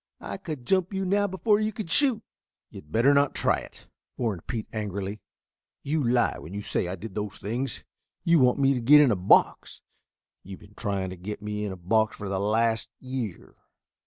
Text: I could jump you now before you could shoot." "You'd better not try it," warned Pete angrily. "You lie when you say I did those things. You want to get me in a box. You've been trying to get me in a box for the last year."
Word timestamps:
I 0.23 0.37
could 0.37 0.65
jump 0.65 0.95
you 0.95 1.05
now 1.05 1.27
before 1.27 1.59
you 1.59 1.71
could 1.71 1.91
shoot." 1.91 2.23
"You'd 2.71 2.91
better 2.91 3.13
not 3.13 3.35
try 3.35 3.57
it," 3.57 3.87
warned 4.17 4.47
Pete 4.47 4.67
angrily. 4.73 5.21
"You 5.83 6.03
lie 6.03 6.39
when 6.39 6.55
you 6.55 6.63
say 6.63 6.87
I 6.87 6.95
did 6.95 7.13
those 7.13 7.37
things. 7.37 7.83
You 8.23 8.39
want 8.39 8.57
to 8.63 8.79
get 8.81 8.97
me 8.97 9.03
in 9.03 9.11
a 9.11 9.15
box. 9.15 9.81
You've 10.41 10.59
been 10.61 10.73
trying 10.73 11.11
to 11.11 11.17
get 11.17 11.43
me 11.43 11.65
in 11.65 11.71
a 11.71 11.77
box 11.77 12.15
for 12.17 12.27
the 12.29 12.39
last 12.39 12.89
year." 12.99 13.53